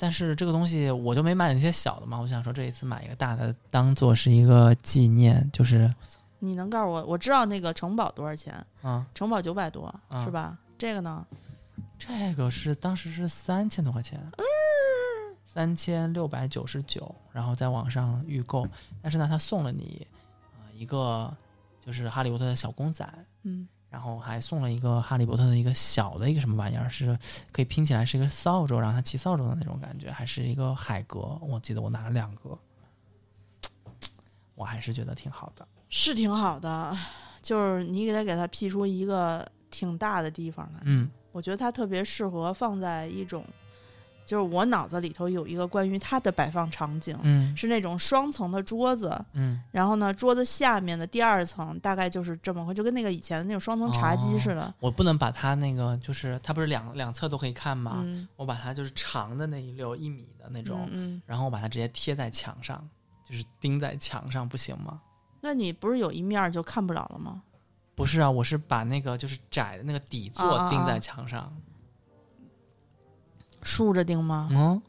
[0.00, 5.50] 但是这个东西我就没买那些小的嘛，我想说这一次买一个大的，当做是一个纪念。
[5.52, 5.92] 就是
[6.38, 8.54] 你能告诉我，我知道那个城堡多少钱？
[8.80, 9.92] 啊，城堡九百多
[10.24, 10.56] 是吧？
[10.78, 11.26] 这个呢？
[11.98, 14.20] 这个是当时是三千多块钱，
[15.44, 18.64] 三千六百九十九，然后在网上预购。
[19.02, 20.06] 但是呢，他送了你
[20.54, 21.36] 啊一个
[21.84, 23.04] 就是哈利波特的小公仔，
[23.42, 23.66] 嗯。
[23.90, 27.18] 然后还送了一个哈利波特的一个小的一个什么玩意儿，是
[27.50, 31.38] 可以拼起来是一个扫帚，然后他骑扫帚的那种感觉，还是一个海格。
[31.40, 32.58] 我记得我拿了两个，
[34.54, 36.96] 我还是觉得挺好的，是挺好的。
[37.40, 43.44] 就是你给他给他 P 出一个挺大的地方来，嗯，我觉得它特别适合放在一种。
[44.28, 54.74] 就是我脑子里头有一个关于它的摆放场景，嗯，是那种双层的桌子，嗯，然后呢，桌子下面的第二层大概就是这么宽，就跟那个以前的那种双层茶几似的。
[54.80, 58.04] 我不能把它那个，就是它不是两两侧都可以看吗？
[58.36, 62.86] 我把它就是长的那一溜一米的那种，嗯，然后我把它直接贴在墙上，
[63.26, 65.00] 就是钉在墙上，不行吗？
[65.40, 67.40] 那你不是有一面就看不了了吗？
[67.94, 71.50] 不是啊，我是把那个就是窄的那个底座钉在墙上。
[73.62, 74.48] 竖着钉吗？
[74.52, 74.80] 嗯，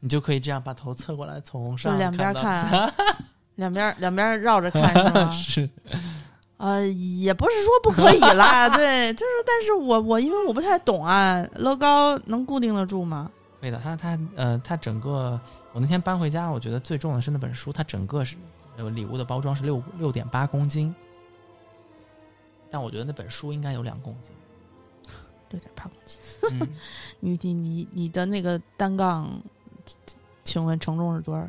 [0.00, 2.92] 你就可以这样把头侧过来，从上两边看，
[3.56, 5.30] 两边两边绕着看是吗？
[5.34, 5.70] 是，
[6.56, 13.30] 呃，也不是说不可以啦， 对，就是，但是我我因为我不太懂啊，乐高能固定得住吗？
[13.60, 15.40] 可以的，它它呃，它整个
[15.72, 18.36] 我那天搬回家，我觉得最重的是那本书，它整个是
[18.76, 20.94] 呃礼物的包装是六六点八公斤，
[22.70, 24.32] 但我觉得那本书应该有两公斤。
[25.50, 26.68] 六点八公斤，
[27.20, 29.30] 你你你你的那个单杠，
[30.44, 31.48] 请问承重是多少？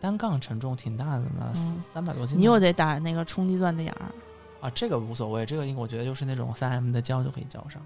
[0.00, 1.52] 单杠承重挺大的呢，
[1.92, 2.38] 三百多斤。
[2.38, 4.06] 你又得打那个冲击钻的眼儿。
[4.60, 7.80] 啊，这个无所谓，这个我觉得就是那种三 M 的胶就可以胶上。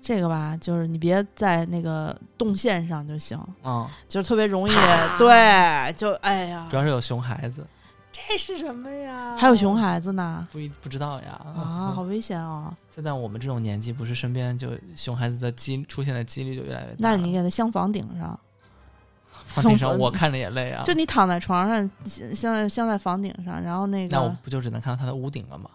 [0.00, 4.72] 这个吧，就是你别在那个动线上就行，嗯，就是特别容易
[5.18, 6.66] 对，就哎呀。
[6.70, 7.66] 主，要是有熊孩子，
[8.12, 9.34] 这是什么呀？
[9.38, 11.40] 还有熊孩子呢不一不知道呀。
[11.56, 12.72] 啊，好危险哦！
[12.94, 16.96] 现在我们这种年纪，不是身边就熊孩子的几出现的几率就越来越大。
[16.98, 18.38] 那你给他镶房顶上，
[19.46, 20.82] 房顶上，我看着也累啊。
[20.84, 25.70] 就你躺在床上，镶在镶在房顶上，然后那个那我，不就只能看到他的屋顶了吗？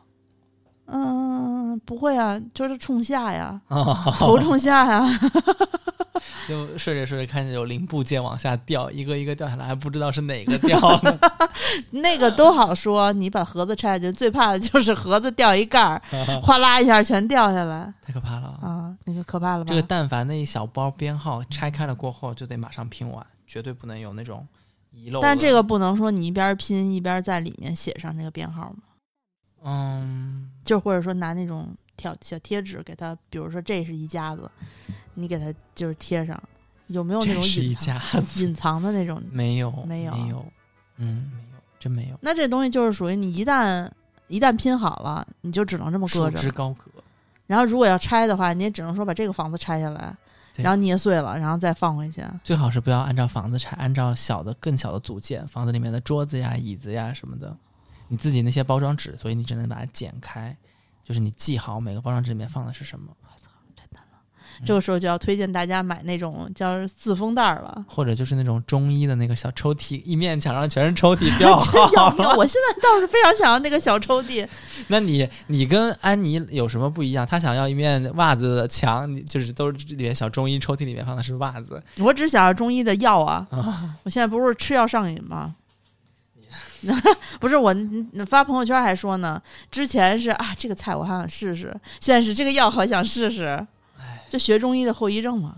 [0.89, 3.59] 嗯，不会啊，就是冲下呀，
[4.17, 5.19] 头冲下呀，
[6.47, 11.19] 就睡着睡着看见有零部件往下掉，一个一个掉下来，还不知道是哪个掉了。
[11.91, 13.11] 那个都好说。
[13.13, 16.01] 你把盒子拆下去，最怕的就是盒子掉一盖儿，
[16.41, 18.47] 哗啦一下全掉下来太可怕了！
[18.61, 19.65] 啊，那个可怕了吧？
[19.67, 24.47] 这个但凡那一小包编号拆开了过后，就得马上拼完，绝对不能有那种
[24.91, 25.19] 遗漏。
[25.19, 28.83] 但这个不能说你一边拼一边在里面写上这个编号吗，
[29.63, 34.49] 嗯，就或者说拿那种条小贴纸给它，比如说这是一家子，
[35.15, 36.41] 你给它就是贴上，
[36.85, 39.21] 有没有那种隐藏家子，隐藏的那种？
[39.31, 40.45] 没有没有没有，
[40.97, 42.17] 嗯，没有，真没有。
[42.21, 43.89] 那这东西就是属于你一旦
[44.27, 46.37] 一旦拼好了，你就只能这么搁着。
[46.37, 46.89] 之高阁，
[47.47, 50.15] 然后如果要拆的话，你也只能说把这个房子拆下来，
[50.55, 52.21] 然后捏碎了，然后再放回去。
[52.43, 57.55] 最好是不要按照房子拆，按照小的更小的组件，房子里面的桌子呀、椅子呀什么的，
[58.07, 60.55] 你自己那些包装纸，所以你只能把它剪开，
[61.07, 63.07] 就是你记好每个包装纸里面放的是什么，
[64.65, 67.85] 这个时候就要推荐大家买那种叫自封袋儿了。
[67.87, 72.25] 或者就是那种中医的那个小抽屉，一面墙上全是抽屉 标真要命！
[72.25, 72.33] 号。
[72.35, 74.45] 我现在倒是非常想要那个小抽屉，
[74.87, 77.25] 那你你跟安妮有什么不一样？
[77.25, 83.47] 她想要一面袜子的墙，你就是都是里面小中医抽屉里面放的是袜子我只想要中医的药啊！
[83.51, 83.95] 啊。
[84.03, 85.55] 我现在不是吃药上瘾吗？
[87.39, 93.65] 不是我嗯发朋友圈还说呢，之前是啊这个菜我还想试试，现在是这个药好想试试，
[94.29, 95.55] 就学中医的后遗症嘛，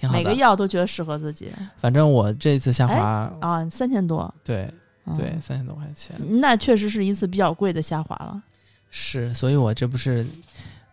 [0.00, 0.14] 挺好。
[0.14, 4.70] 每个药都觉得适合自己反正我这次下滑，啊，三千多，对
[5.06, 6.16] 嗯对，三千多块钱。
[6.40, 8.42] 那确实是一次比较贵的下滑了。
[8.90, 10.26] 是，所以我这不是，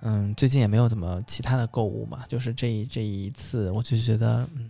[0.02, 4.69] 嗯，最近也没有怎么其他的购物嘛，就是这一这一次，我就觉得，嗯，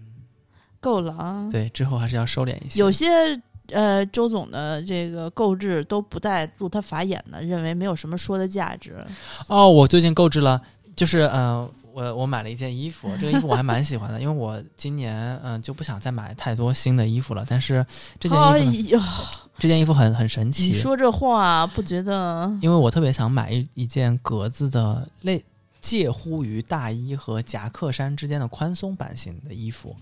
[0.79, 1.49] 够了啊！
[1.51, 2.79] 对，之后还是要收敛一些。
[2.79, 3.08] 有些
[3.71, 9.06] 呃，周总的这个购置都不带入他法眼的，认为没有什么说的价值。
[9.47, 10.62] 哦，我最近购置了，
[10.95, 17.86] 就是呃，我我买了一件衣服，这个衣服我还蛮喜欢的，因为我今年嗯、呃就不想再买太多新的衣服了，但是
[18.19, 19.02] 这件哎衣服
[19.58, 22.52] 这件衣服很很神奇你奇，说这话不觉得？
[22.62, 25.43] 因为我特别想买一一件格子的类。
[25.84, 29.93] 介乎于大衣和夹克衫之间的宽松版型的衣服，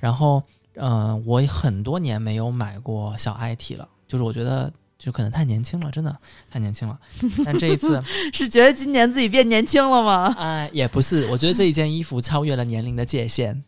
[0.00, 0.42] 然后，
[0.76, 6.16] 呃，我很多年没有买过小 IT 了，就是我觉得就可能太年轻了，真的
[6.50, 6.98] 太年轻了。
[7.44, 10.34] 但这一次， 是觉得今年自己变年轻了吗？
[10.38, 13.62] 哎，也不是，我觉得这一件衣服超越了年龄的界限。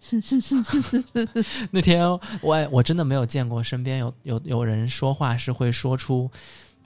[1.70, 2.08] 那天
[2.40, 6.30] 我我真的没有见过身边有有有人说话是会说出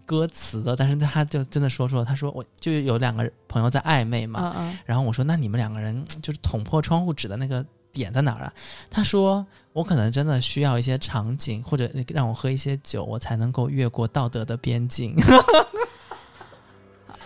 [0.04, 8.52] 歌词的，但是他就真的说出了，他说我就有两个朋友在暧昧嘛，嗯嗯，然后我说那你们两个人就是捅破窗户纸的那个点在哪儿啊？
[8.90, 15.16] 他说我可能真的需要一些场景，或者让我喝一些酒，我才能够越过道德的边境。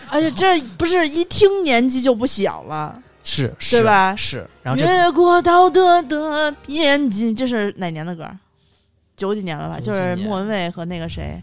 [0.09, 8.24] 而且，这不是一听年纪就不小了，是，是吧是，然后越过道德的边境，这是哪年的歌？
[9.16, 9.80] 九几年了吧？
[9.80, 11.42] 就是莫文蔚和那个谁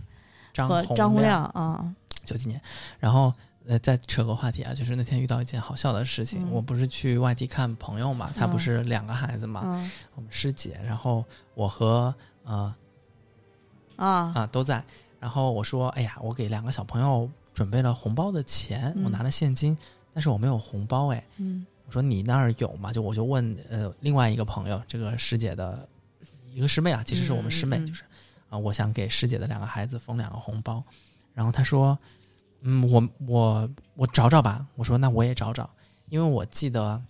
[0.53, 1.83] 张和张洪亮啊，
[2.23, 2.61] 九几年，
[2.99, 3.33] 然后
[3.65, 6.51] 呃，再扯个话题啊，就是那天遇到一件好笑的事情，嗯。
[6.51, 8.59] 我不是去外地看朋友嘛，他不嗯。
[8.59, 9.91] 是两个孩子嘛，嗯。
[10.15, 11.23] 我们师姐，然后
[11.53, 12.75] 我和呃
[13.95, 14.31] 啊。
[14.35, 14.83] 啊都在，
[15.19, 19.11] 然后我说，哎呀，我给两个小朋友准备了红包的钱，我嗯。
[19.11, 19.77] 拿了现金，
[20.13, 21.65] 但是我没有红包，哎，嗯。
[21.85, 22.91] 我说你那儿有吗？
[22.91, 25.87] 就我就问呃另外一个朋友，这个师姐的
[26.53, 28.03] 一个师妹啊，其实是我们师妹，就是
[28.49, 30.83] 啊、我想给师姐的两个孩子封两个红包，
[31.33, 31.97] 然后她说，
[32.63, 34.65] 嗯，我我我找找吧。
[34.75, 35.69] 我说那我也找找，
[36.09, 37.01] 因为我记得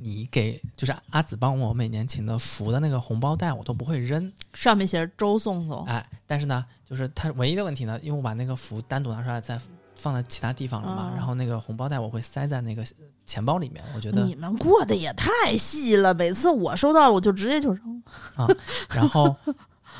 [0.00, 9.58] 你给就是阿紫帮我每年请的福的那个红包袋，我都不会扔，上面写着周颂颂，哎，但是呢，就是它唯一的问题呢，因为我把那个福单独拿出来再
[9.94, 12.84] 放在其他地方了嘛，嗯然后那个红包袋我会塞在那个
[13.24, 18.02] 钱包里面，我觉得你们过得也太细了，每次我收到了我就直接就扔
[18.34, 18.46] 啊。
[18.90, 19.34] 然后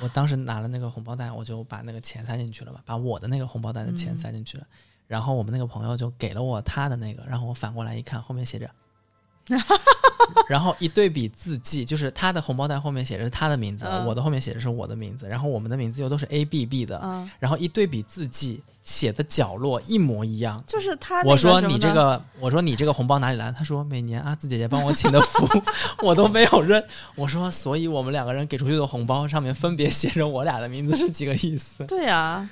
[0.02, 4.18] 我当时拿了那个红包袋，我就把那个钱塞进去了嘛，把我的那个红包袋的钱嗯。
[4.18, 4.66] 塞进去了。
[5.07, 8.70] 然后我们那个朋友就给了我他的那个，然后我反过来一看，后面写着，
[10.48, 14.07] 然后一对比字迹，就是他的红包袋后面写着是他的名字，嗯。
[14.07, 17.30] 我的后面写的是我的名字，然后我们的名字又都是 A B B 的，嗯。
[17.38, 20.62] 然后一对比字迹，写的角落一模一样。
[20.66, 23.51] 就是他我说你这个，我说你这个红包哪里来？
[23.51, 25.49] 他说每年阿紫姐姐帮我请的福，
[26.07, 26.85] 我都没有认。
[27.14, 31.85] 我说，所以我们两个人给出去的红包上面分别写着我俩的名字是几个意思？
[31.87, 32.49] 对呀、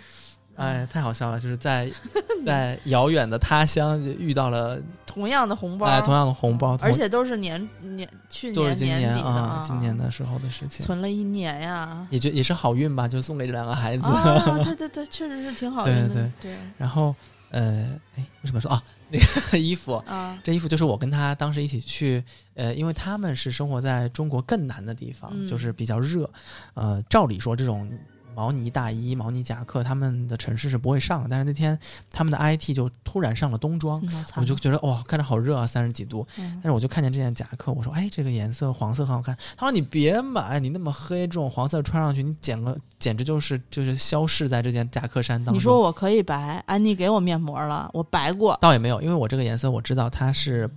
[0.56, 1.40] 哎，太好笑了！
[1.40, 1.90] 就是在
[2.44, 12.06] 在遥远的他乡就遇到了同样的红包，哎同样的红包，而且都是年年去都是今年底的今年的时候的事情，存了一年呀。
[12.10, 14.06] 也就也是好运吧，就送给这两个孩子。
[14.06, 16.14] 啊， 对对对，确实是挺好运的。
[16.14, 17.14] 对对然后
[17.50, 19.18] 呃，哎，为什么说啊那
[19.50, 19.94] 个衣服？
[20.06, 22.22] 啊，这衣服就是我跟他当时一起去，
[22.54, 26.28] 呃，因为他们是生活在中国更南的地方，嗯就是比较热，
[26.74, 27.88] 呃，照理说这种
[28.34, 31.78] 毛呢大衣、毛呢夹克，他们的城市是不会上的，但是那天
[32.10, 36.60] 他们的 IT 就突然上了冬装，嗯我就觉得哇，看着好热啊，三十几度，嗯。
[36.62, 45.54] 但是我就看见这件夹克，我说哎，这个颜色黄色很好看，他说你别买，你那么黑，这种黄色穿上去，你简个简直就是就是消逝在这件夹克衫当中。
[45.54, 48.58] 你说我可以白，安妮给我面膜了，我白过。
[48.60, 50.68] 倒也没有，因为我这个颜色我知道它是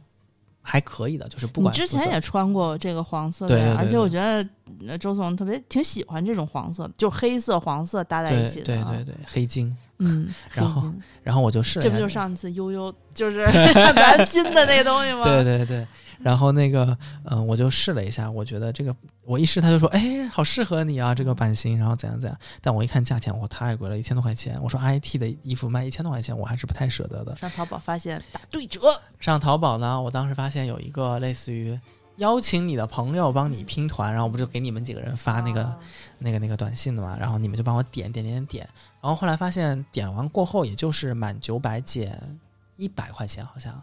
[0.67, 4.49] 还可以的，就是不你管你之前也穿过这个黄色的呀，对对对而且我觉得
[4.87, 8.61] 呃周总特别挺喜欢这种黄色，就黑色、黄色搭在一起。
[8.63, 9.75] 对对对，黑金。
[9.99, 13.45] 嗯，然后然后我就试了一下，这不就上次悠悠 就是
[13.95, 15.23] 咱拼的那个东西吗？
[15.23, 15.87] 对对对，
[16.19, 22.37] 然后那个嗯、我就试了一下，我觉得这个我一试他就说，哎，好适合你啊，这个版型，然后怎样怎样。
[22.61, 24.59] 但我一看价钱，我太贵了，一千多块钱。
[24.61, 27.35] 我说 IT 的衣服卖一千多块钱，我还是不太舍得的。
[27.37, 28.81] 上淘宝发现打对折，
[29.19, 31.79] 上淘宝呢，我当时发现有一个类似于
[32.17, 35.77] 邀请你的朋友帮你拼团，然后我不就给你们几个人发那个、啊
[36.17, 38.67] 那个那个短信的嘛，然后你们就帮我点点点点，
[39.05, 42.39] 然后后来发现点完过后，也就是满九百减
[42.75, 43.79] 一百块钱，好像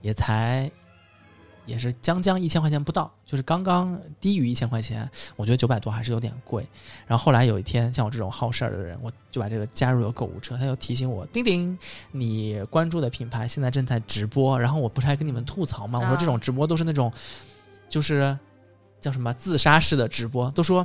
[0.00, 0.68] 也才
[1.66, 6.66] 也是将将一千块钱不到，就是刚刚低于一千块钱，我觉得九百多还是有点贵。
[7.06, 11.78] 然后后来有一天，像我这种好事儿的人，我就把这个加入了购物车，他就提醒我：丁丁，
[12.10, 14.58] 你关注的品牌现在正在直播。
[14.58, 16.00] 然后我不是还跟你们吐槽吗？
[16.00, 17.12] 我说啊这种直播都是那种，
[17.88, 18.36] 就是
[19.00, 20.84] 叫什么自杀式的直播，都说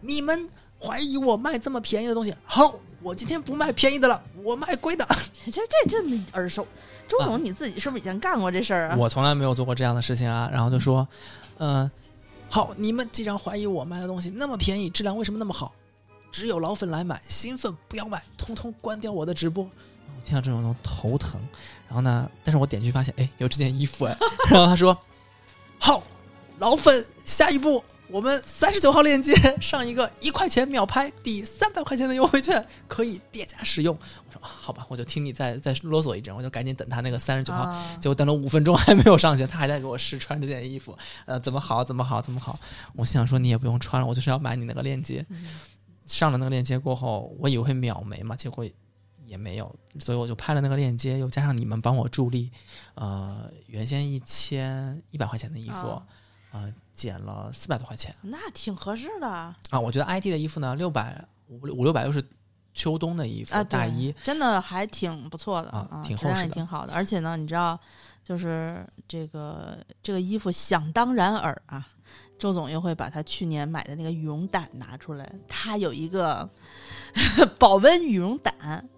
[0.00, 0.48] 你们
[0.80, 5.06] 怀疑我卖这么便宜的东西，好，我今天不卖便宜的了，我卖贵的。
[5.46, 6.66] 这这这么耳熟。
[7.08, 8.96] 周总，你自己是不是以前干过这事儿啊？
[8.96, 10.48] 我从来没有做过这样的事情啊。
[10.52, 11.06] 然后就说，
[11.58, 11.90] 嗯、
[12.48, 15.74] 好，你们既然怀疑我卖的东西那么便宜，质量为什么那么好？
[16.30, 19.64] 只有老粉来买，新粉不要买，通通关掉我的直播。
[19.64, 21.40] 我听到这种都头疼。
[21.88, 24.16] 然后呢，但是我点进去发现，哎，有这件衣服哎。
[24.48, 24.96] 然后他说，
[25.78, 26.04] 好，
[26.58, 33.96] 老粉，下一步我们三十九号链接上一个一块钱秒拍抵三百块钱的优惠券，可以叠加使用。
[33.96, 40.96] 我说啊，好吧，我就听你再再啰嗦一阵，我就赶紧等他那个三十九号啊结果等了五分钟还没有上线，他还在给我试穿这件衣服，
[41.26, 42.58] 呃，怎么好，怎么好，怎么好？
[42.96, 45.24] 我心想说你也不用穿了，我就是要买你那个链接。
[45.30, 45.46] 嗯
[46.06, 48.66] 上了那个链接过后，我以为会秒没嘛，结果
[49.26, 52.50] 也没有，所以我就拍了那个链接，又加上你们帮我助力，
[52.96, 56.02] 呃，原先一千一百块钱的衣服，
[56.50, 59.80] 啊呃，减了四百多块钱那挺合适的啊，啊。
[59.80, 62.22] 我觉得 IT 的衣服呢，六百五五六百又是
[62.74, 66.92] 秋冬的衣服、啊大衣，真的还挺不错的啊挺质量厚实的也挺好的。
[66.92, 67.78] 而且呢，你知道，
[68.22, 71.86] 就是这个这个衣服想当然尔啊，
[72.38, 76.48] 周总又会把他去年买的那个羽绒胆拿出来，他有一个
[77.58, 78.88] 保温羽绒胆，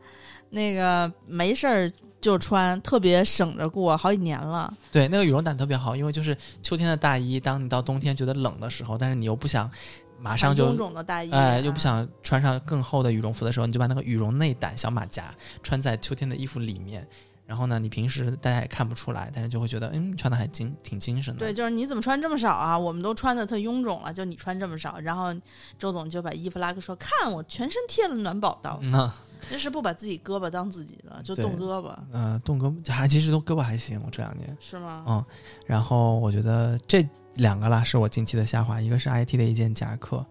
[0.50, 1.90] 那个没事儿
[2.22, 4.72] 就穿，特别省着过，好几年了。
[4.90, 9.70] 对，那个羽绒胆特别好，因为就是秋天的大衣，当你到冬天觉得冷的时候，但是你又不想
[10.18, 17.06] 马上就臃肿的大衣，哎，又不啊想穿上更厚的羽绒服的时候，你就把那个羽绒内胆小马甲穿在秋天的衣服里面。
[17.44, 21.40] 然后呢，你平时大家也看不出来，但是就会觉得，嗯，穿的还精挺精神的。
[21.40, 22.78] 对，就是你怎么穿这么少啊？
[22.78, 24.98] 我们都穿的特臃肿了，就你穿这么少。
[25.00, 25.34] 然后
[25.78, 29.16] 周总就把衣服拉开说：“看我全身贴了暖宝刀，嗯啊，
[29.50, 34.56] 这是不把自己胳膊当自己的，就动胳膊呃，动胳膊还其实都胳膊还行，我这两年。
[34.60, 35.04] 是吗？
[35.08, 35.24] 嗯，
[35.66, 40.24] 然后我觉得这两个啦是我近期的下滑，一个是 IT 的一件夹克，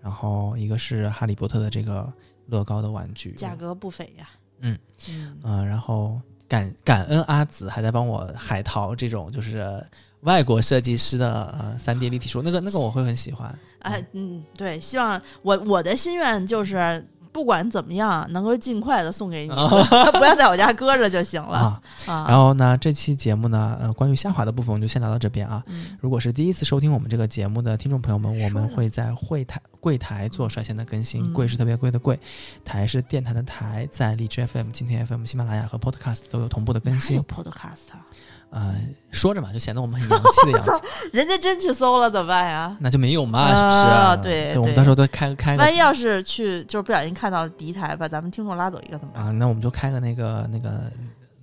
[0.00, 2.10] 然后一个是哈利波特的这个
[2.46, 3.32] 乐高的玩具。
[3.32, 4.28] 价格不菲呀。
[4.60, 4.78] 嗯
[5.10, 9.84] 嗯，嗯，然后感感恩阿紫还在帮我海淘这种就是
[10.20, 13.56] 外国设计师的呃三 D 立体书，那个那个我会很喜欢。
[13.80, 17.06] 哎，嗯，对，希望我我的心愿就是。
[17.34, 19.50] 不管怎么样，能够尽快的送给你，
[20.18, 21.82] 不要在我家搁着就行了。
[22.06, 25.60] 然后呢，这期节目呢，呃，关于下滑的部分我们就先聊到这边啊。
[25.66, 32.16] 嗯如果是第一次收听我们这个节目的听众朋友们，我们会在会台柜台做率先的更新，嗯柜是特别贵的柜，
[32.64, 37.20] 台是电台的台，在荔枝 FM、今天 FM、喜马拉雅和 Podcast 都有同步的更新。
[37.22, 38.06] Podcast 啊？
[38.54, 38.72] 呃，
[39.10, 40.72] 说着嘛，就显得我们很洋气的样子，
[41.12, 42.76] 人家真去搜了怎么办呀？
[42.78, 43.76] 那就没有嘛，是不是？
[43.76, 49.26] 啊对对，我们到时候都开开个万一要是去就是不小心看到了敌台，把咱们听众拉走一个怎么办？
[49.26, 50.70] 啊，那我们就开个那个那个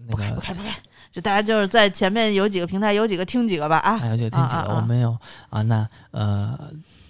[0.07, 0.69] 那不开不个，开不开，
[1.11, 3.99] 就大家就是在前面有几个平台，有几个听几个吧啊。
[4.07, 5.17] 有几个听几个，啊啊啊我们有
[5.49, 6.57] 啊，那呃。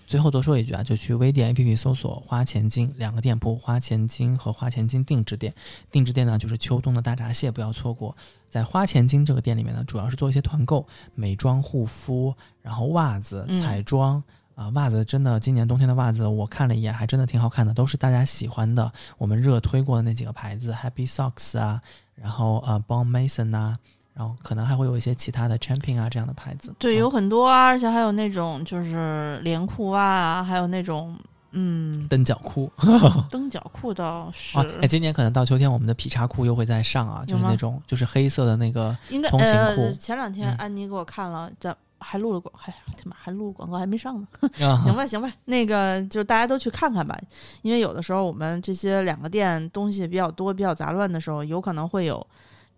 [0.08, 5.54] 最后多说一句啊，就去微店 APP 搜索“花钱精”两个店铺，花钱精和花钱精定制店。
[5.90, 8.14] 定制店呢，就是秋冬的大闸蟹，不要错过。
[8.52, 10.86] 在花钱精这个店里面呢，主要是做一些团购，
[11.16, 12.32] 美妆、护肤，
[12.62, 14.22] 然后袜子、嗯彩妆。
[14.54, 21.82] 啊、袜子真的，今年冬天的袜子我看了一眼，还真的挺好看的，都是大家喜欢的，我们热推过的那几个牌子，Happy Socks 啊，
[22.14, 23.76] 然后呃 b o n Mason 啊，
[24.14, 26.76] 然后可能还会有一些其他的 Champion 啊这样的牌子。
[26.78, 31.18] 对，啊有很多啊，而且还有那种就是连裤袜啊，还有那种
[31.52, 32.08] 嗯。
[32.08, 32.72] 蹬脚裤。
[33.30, 40.56] 蹬脚裤倒是、啊，哎，今年可能到秋天，我们的劈叉裤又会再上啊，就是那种就是黑色的那个，应该通勤呃前两天嗯。
[40.58, 44.28] 安妮给我看了，咱还录了广，哎呀他妈还录了广告还没上呢。
[44.66, 47.16] 啊行吧，行吧，那个就大家都去看看吧，
[47.62, 52.26] 因为有的时候我们这些两个店东西比较多、比较杂乱的时候，有可能会有，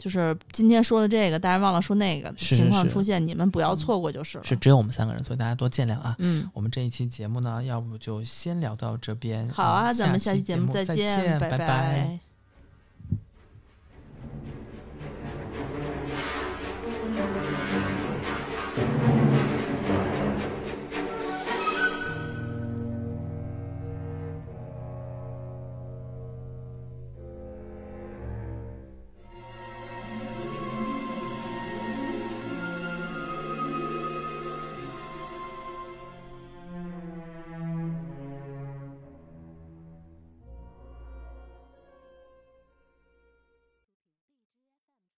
[0.04, 4.44] 就是今天说了这个，但是忘了说那个情况出现，你们不要错过就是了。
[4.44, 6.14] 是只有我们三个人，所以大家多见谅啊。
[6.20, 9.48] 嗯，我们这一期节目呢，要不就先聊到这边。
[9.48, 12.33] 好啊，嗯咱们下下期节目再见，拜拜拜